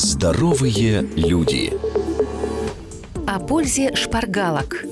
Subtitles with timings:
[0.00, 1.72] Здоровые люди.
[3.26, 4.84] О пользе шпаргалок.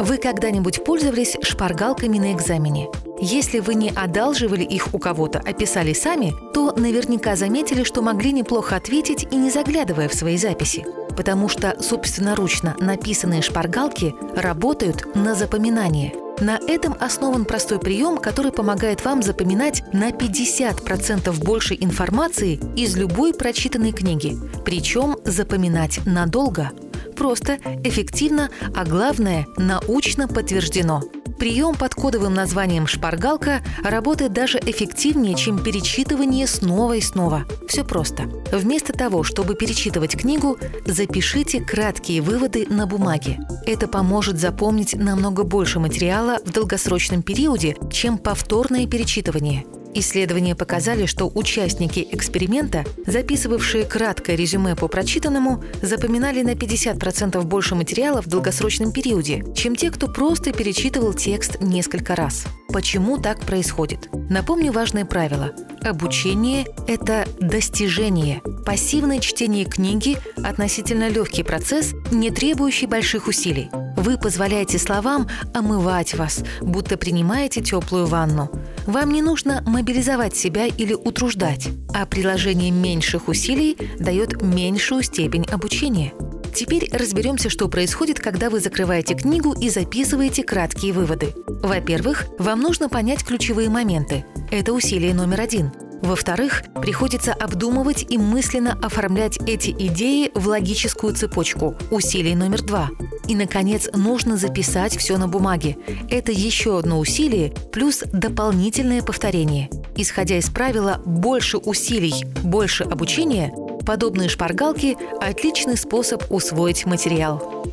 [0.00, 2.88] Вы когда-нибудь пользовались шпаргалками на экзамене?
[3.20, 8.32] Если вы не одалживали их у кого-то, а писали сами, то наверняка заметили, что могли
[8.32, 10.86] неплохо ответить и не заглядывая в свои записи.
[11.14, 19.04] Потому что собственноручно написанные шпаргалки работают на запоминание– на этом основан простой прием, который помогает
[19.04, 24.36] вам запоминать на 50% больше информации из любой прочитанной книги.
[24.64, 26.70] Причем запоминать надолго.
[27.16, 31.02] Просто, эффективно, а главное, научно подтверждено–
[31.38, 37.44] Прием под кодовым названием «шпаргалка» работает даже эффективнее, чем перечитывание снова и снова.
[37.68, 38.24] Все просто.
[38.50, 43.38] Вместо того, чтобы перечитывать книгу, запишите краткие выводы на бумаге.
[43.66, 51.30] Это поможет запомнить намного больше материала в долгосрочном периоде, чем повторное перечитывание– Исследования показали, что
[51.34, 59.44] участники эксперимента, записывавшие краткое резюме по прочитанному, запоминали на 50% больше материала в долгосрочном периоде,
[59.54, 62.46] чем те, кто просто перечитывал текст несколько раз.
[62.72, 64.08] Почему так происходит?
[64.28, 65.52] Напомню важное правило.
[65.82, 68.42] Обучение– это достижение.
[68.66, 73.70] Пассивное чтение книги– относительно легкий процесс, не требующий больших усилий.
[73.98, 78.48] Вы позволяете словам омывать вас, будто принимаете теплую ванну.
[78.86, 86.12] Вам не нужно мобилизовать себя или утруждать, а приложение меньших усилий дает меньшую степень обучения.
[86.54, 91.34] Теперь разберемся, что происходит, когда вы закрываете книгу и записываете краткие выводы.
[91.48, 94.24] Во-первых, вам нужно понять ключевые моменты.
[94.52, 95.72] Это усилие номер один.
[96.02, 101.76] Во-вторых, приходится обдумывать и мысленно оформлять эти идеи в логическую цепочку.
[101.90, 102.90] Усилие номер два.
[103.28, 105.76] И, наконец, нужно записать все на бумаге.
[106.10, 109.70] Это еще одно усилие плюс дополнительное повторение.
[109.96, 113.52] Исходя из правила «больше усилий, больше обучения»,
[113.84, 117.64] подобные шпаргалки– отличный способ усвоить материал.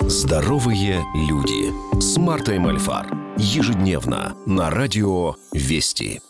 [0.00, 3.06] Здоровые люди с Мартой Мальфар.
[3.36, 6.20] Ежедневно на радио «Вести».